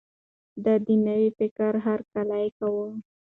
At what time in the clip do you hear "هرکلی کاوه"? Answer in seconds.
1.85-2.87